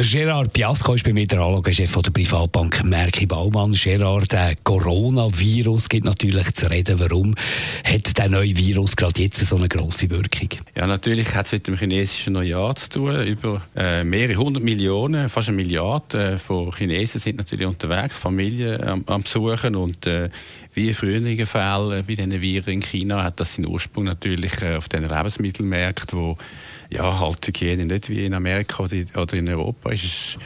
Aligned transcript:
der 0.00 0.06
Gerard 0.06 0.54
Piasco 0.54 0.94
ist 0.94 1.04
bei 1.04 1.12
mir 1.12 1.26
der 1.26 1.40
Anlagechef 1.40 1.94
der 1.94 2.10
Privatbank 2.10 2.82
Merki 2.84 3.26
Baumann. 3.26 3.72
Gerard, 3.72 4.32
der 4.32 4.56
Coronavirus 4.64 5.90
gibt 5.90 6.06
natürlich 6.06 6.52
zu 6.52 6.70
reden. 6.70 6.98
Warum 6.98 7.34
hat 7.84 8.16
der 8.16 8.30
neue 8.30 8.56
Virus 8.56 8.96
gerade 8.96 9.20
jetzt 9.20 9.44
so 9.44 9.56
eine 9.56 9.68
grosse 9.68 10.08
Wirkung? 10.08 10.48
Ja, 10.74 10.86
natürlich 10.86 11.34
hat 11.34 11.46
es 11.46 11.52
mit 11.52 11.66
dem 11.66 11.76
chinesischen 11.76 12.32
Neujahr 12.32 12.74
zu 12.76 12.88
tun. 12.88 13.26
Über 13.26 13.60
äh, 13.76 14.02
mehrere 14.02 14.36
hundert 14.36 14.62
Millionen, 14.62 15.28
fast 15.28 15.48
eine 15.48 15.56
Milliarde 15.56 16.32
äh, 16.32 16.38
von 16.38 16.72
Chinesen 16.72 17.20
sind 17.20 17.36
natürlich 17.36 17.66
unterwegs, 17.66 18.16
Familien 18.16 18.82
am, 18.82 19.04
am 19.06 19.22
Besuchen 19.22 19.76
und 19.76 20.06
äh, 20.06 20.30
wie 20.72 20.88
in 20.88 20.94
früheren 20.94 21.46
Fällen 21.46 22.06
bei 22.06 22.14
diesen 22.14 22.40
Viren 22.40 22.72
in 22.72 22.80
China 22.80 23.22
hat 23.22 23.38
das 23.38 23.56
seinen 23.56 23.66
Ursprung 23.66 24.04
natürlich 24.04 24.62
äh, 24.62 24.76
auf 24.76 24.88
den 24.88 25.02
Lebensmittelmärkten, 25.02 26.18
wo 26.18 26.38
ja, 26.90 27.20
halt 27.20 27.46
Hygiene 27.46 27.86
nicht 27.86 28.08
wie 28.08 28.26
in 28.26 28.34
Amerika 28.34 28.82
oder 28.82 29.34
in 29.34 29.48
Europa 29.48 29.89
ist. 29.92 30.04
Es 30.04 30.38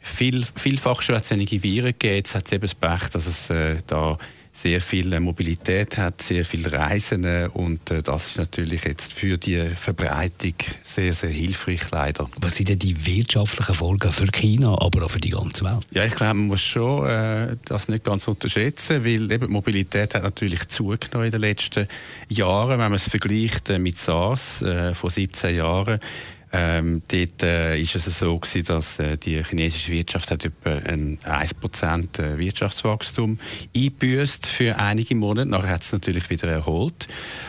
viel, 0.00 0.44
vielfach 0.54 1.02
schon 1.02 1.20
einige 1.30 1.62
Viren 1.62 1.92
gegeben. 1.92 2.16
Jetzt 2.16 2.34
hat 2.34 2.46
es 2.46 2.52
eben 2.52 2.62
das 2.62 2.74
Pech, 2.74 3.08
dass 3.12 3.26
es 3.26 3.50
äh, 3.50 3.76
da 3.86 4.18
sehr 4.52 4.80
viel 4.80 5.18
Mobilität 5.20 5.96
hat, 5.96 6.20
sehr 6.20 6.44
viel 6.44 6.66
Reisen 6.66 7.24
und 7.50 7.90
äh, 7.90 8.02
das 8.02 8.30
ist 8.30 8.38
natürlich 8.38 8.84
jetzt 8.84 9.12
für 9.12 9.38
die 9.38 9.60
Verbreitung 9.76 10.54
sehr, 10.82 11.12
sehr 11.12 11.30
hilfreich 11.30 11.90
leider. 11.92 12.28
Was 12.40 12.56
sind 12.56 12.68
denn 12.68 12.78
die 12.78 13.06
wirtschaftlichen 13.06 13.74
Folgen 13.74 14.12
für 14.12 14.26
China, 14.26 14.76
aber 14.80 15.04
auch 15.04 15.10
für 15.10 15.20
die 15.20 15.30
ganze 15.30 15.64
Welt? 15.64 15.86
Ja, 15.92 16.04
ich 16.04 16.14
glaube, 16.14 16.34
man 16.34 16.48
muss 16.48 16.62
schon 16.62 17.06
äh, 17.06 17.56
das 17.64 17.88
nicht 17.88 18.04
ganz 18.04 18.26
unterschätzen, 18.26 19.04
weil 19.04 19.30
eben 19.30 19.46
die 19.46 19.52
Mobilität 19.52 20.14
hat 20.14 20.24
natürlich 20.24 20.68
zugenommen 20.68 21.26
in 21.26 21.32
den 21.32 21.40
letzten 21.40 21.86
Jahren, 22.28 22.70
wenn 22.70 22.78
man 22.78 22.94
es 22.94 23.08
vergleicht 23.08 23.70
äh, 23.70 23.78
mit 23.78 23.98
SARS 23.98 24.62
äh, 24.62 24.94
vor 24.94 25.10
17 25.10 25.54
Jahren 25.54 26.00
ähm, 26.52 27.02
dort 27.06 27.42
äh, 27.42 27.80
ist 27.80 27.94
es 27.94 28.18
so 28.18 28.38
gewesen, 28.38 28.64
dass 28.64 28.98
äh, 28.98 29.16
die 29.16 29.42
chinesische 29.44 29.92
Wirtschaft 29.92 30.30
hat 30.32 30.44
etwa 30.44 30.78
ein 30.78 31.18
1% 31.18 32.18
äh, 32.20 32.38
Wirtschaftswachstum 32.38 33.38
eingebüßt 33.74 34.48
für 34.48 34.76
einige 34.76 35.14
Monate. 35.14 35.48
Nachher 35.48 35.68
hat 35.68 35.82
es 35.82 35.92
natürlich 35.92 36.28
wieder 36.28 36.48
erholt. 36.48 37.06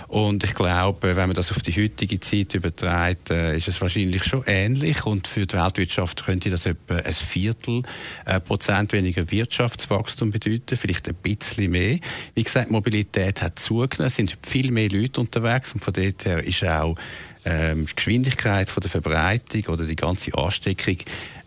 Und 0.07 0.43
ich 0.43 0.53
glaube, 0.53 1.15
wenn 1.15 1.27
man 1.27 1.33
das 1.33 1.51
auf 1.51 1.63
die 1.63 1.71
heutige 1.71 2.19
Zeit 2.19 2.53
überträgt, 2.53 3.31
äh, 3.31 3.57
ist 3.57 3.67
es 3.67 3.81
wahrscheinlich 3.81 4.23
schon 4.23 4.43
ähnlich. 4.45 5.03
Und 5.05 5.27
für 5.27 5.47
die 5.47 5.57
Weltwirtschaft 5.57 6.23
könnte 6.23 6.51
das 6.51 6.67
etwa 6.67 6.97
ein 6.97 7.13
Viertel 7.13 7.81
äh, 8.25 8.39
Prozent 8.39 8.93
weniger 8.93 9.31
Wirtschaftswachstum 9.31 10.29
bedeuten, 10.29 10.77
vielleicht 10.77 11.09
ein 11.09 11.15
bisschen 11.15 11.71
mehr. 11.71 11.97
Wie 12.35 12.43
gesagt, 12.43 12.69
Mobilität 12.69 13.41
hat 13.41 13.57
zugenommen, 13.57 14.07
es 14.07 14.15
sind 14.15 14.37
viel 14.43 14.71
mehr 14.71 14.89
Leute 14.89 15.21
unterwegs 15.21 15.73
und 15.73 15.83
von 15.83 15.93
dort 15.93 16.25
her 16.25 16.43
ist 16.43 16.63
auch 16.63 16.95
ähm, 17.45 17.85
die 17.85 17.95
Geschwindigkeit 17.95 18.69
von 18.69 18.81
der 18.81 18.89
Verbreitung 18.89 19.73
oder 19.73 19.85
die 19.85 19.95
ganze 19.95 20.33
Ansteckung 20.33 20.97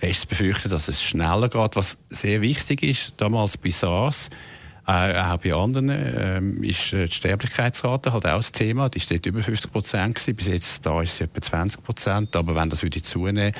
ist 0.01 0.21
zu 0.23 0.27
befürchten, 0.29 0.71
dass 0.71 0.89
es 0.89 1.03
schneller 1.03 1.49
geht. 1.49 1.77
Was 1.77 1.97
sehr 2.11 2.41
wichtig 2.41 2.83
ist, 2.83 3.15
damals 3.17 3.57
bei 3.57 3.71
SARS, 3.71 4.31
äh, 4.87 5.19
auch 5.19 5.39
bei 5.39 5.55
anderen 5.55 5.89
ähm, 5.89 6.63
ist 6.63 6.93
äh, 6.93 7.07
die 7.07 7.15
Sterblichkeitsrate 7.15 8.13
halt 8.13 8.27
auch 8.27 8.37
das 8.37 8.53
Thema. 8.53 8.91
Die 8.91 9.01
steht 9.01 9.25
über 9.25 9.43
50 9.43 9.73
Prozent 9.73 10.15
gewesen. 10.17 10.37
Bis 10.37 10.47
jetzt 10.47 10.85
da 10.85 11.01
ist 11.01 11.17
sie 11.17 11.25
etwa 11.25 11.41
20 11.41 11.83
Prozent. 11.83 12.37
Aber 12.37 12.55
wenn 12.55 12.69
das 12.69 12.83
würde 12.83 13.01
zunehmen, 13.01 13.55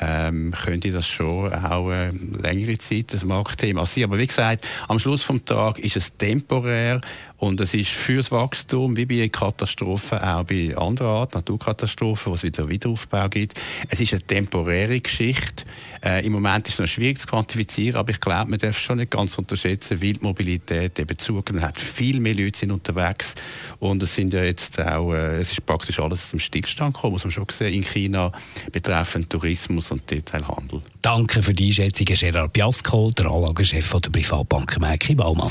ähm, 0.00 0.52
könnte 0.52 0.90
das 0.90 1.06
schon 1.06 1.52
auch 1.52 1.90
äh, 1.90 2.10
längere 2.10 2.78
Zeit 2.78 3.12
das 3.12 3.24
Marktthema 3.24 3.84
sein. 3.84 4.04
Aber 4.04 4.16
wie 4.16 4.26
gesagt, 4.26 4.66
am 4.88 4.98
Schluss 4.98 5.22
vom 5.22 5.44
Tag 5.44 5.78
ist 5.80 5.96
es 5.96 6.16
temporär 6.16 7.02
und 7.40 7.58
es 7.60 7.72
ist 7.72 7.88
fürs 7.88 8.30
Wachstum, 8.30 8.96
wie 8.98 9.06
bei 9.06 9.28
Katastrophen, 9.28 10.18
auch 10.18 10.44
bei 10.44 10.76
anderen 10.76 11.10
Art, 11.10 11.34
Naturkatastrophen, 11.34 12.30
wo 12.30 12.34
es 12.34 12.42
wieder 12.42 12.68
Wiederaufbau 12.68 13.28
gibt. 13.30 13.58
Es 13.88 13.98
ist 13.98 14.12
eine 14.12 14.22
temporäre 14.22 15.00
Geschichte. 15.00 15.64
Äh, 16.04 16.26
Im 16.26 16.32
Moment 16.32 16.68
ist 16.68 16.74
es 16.74 16.80
noch 16.80 16.86
schwierig 16.86 17.18
zu 17.18 17.26
quantifizieren, 17.26 17.96
aber 17.96 18.10
ich 18.10 18.20
glaube, 18.20 18.50
man 18.50 18.58
darf 18.58 18.78
schon 18.78 18.98
nicht 18.98 19.10
ganz 19.10 19.38
unterschätzen, 19.38 20.02
weil 20.02 20.12
die 20.12 20.20
Mobilität 20.20 20.98
eben 20.98 21.18
zugenommen 21.18 21.66
hat. 21.66 21.80
Viel 21.80 22.20
mehr 22.20 22.34
Leute 22.34 22.58
sind 22.58 22.72
unterwegs 22.72 23.34
und 23.78 24.02
es 24.02 24.14
sind 24.14 24.34
ja 24.34 24.44
jetzt 24.44 24.78
auch, 24.78 25.14
äh, 25.14 25.38
es 25.38 25.52
ist 25.52 25.64
praktisch 25.64 25.98
alles 25.98 26.28
zum 26.28 26.40
Stillstand 26.40 26.94
gekommen, 26.94 27.14
muss 27.14 27.24
man 27.24 27.30
schon 27.30 27.46
sehen, 27.50 27.72
in 27.72 27.84
China 27.84 28.32
betreffend 28.70 29.30
Tourismus 29.30 29.90
und 29.90 30.10
Detailhandel. 30.10 30.82
Danke 31.00 31.42
für 31.42 31.54
die 31.54 31.68
Einschätzung, 31.68 32.04
Gerard 32.04 32.52
Piasco, 32.52 33.10
der 33.12 33.26
Anlagechef 33.26 33.90
der 33.98 34.10
Privatbank 34.10 34.78
Merki 34.78 35.14
Baumann. 35.14 35.50